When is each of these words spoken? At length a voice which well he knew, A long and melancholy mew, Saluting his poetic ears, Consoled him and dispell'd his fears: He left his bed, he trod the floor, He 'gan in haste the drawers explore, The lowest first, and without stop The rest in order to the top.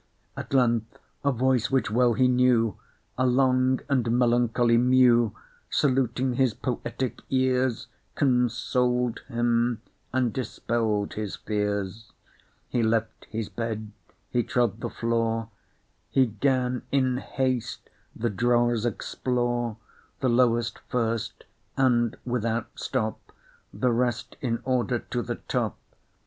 At 0.35 0.51
length 0.51 0.97
a 1.23 1.31
voice 1.31 1.69
which 1.69 1.91
well 1.91 2.13
he 2.15 2.27
knew, 2.27 2.75
A 3.19 3.27
long 3.27 3.81
and 3.87 4.11
melancholy 4.17 4.75
mew, 4.77 5.35
Saluting 5.69 6.33
his 6.33 6.55
poetic 6.55 7.21
ears, 7.29 7.85
Consoled 8.15 9.19
him 9.27 9.79
and 10.11 10.33
dispell'd 10.33 11.13
his 11.13 11.35
fears: 11.35 12.13
He 12.67 12.81
left 12.81 13.25
his 13.29 13.47
bed, 13.47 13.91
he 14.31 14.41
trod 14.41 14.79
the 14.81 14.89
floor, 14.89 15.49
He 16.09 16.25
'gan 16.25 16.81
in 16.91 17.17
haste 17.17 17.87
the 18.15 18.31
drawers 18.31 18.87
explore, 18.87 19.77
The 20.19 20.29
lowest 20.29 20.79
first, 20.89 21.43
and 21.77 22.17
without 22.25 22.71
stop 22.73 23.31
The 23.71 23.91
rest 23.91 24.35
in 24.41 24.63
order 24.65 24.97
to 24.97 25.21
the 25.21 25.35
top. 25.35 25.77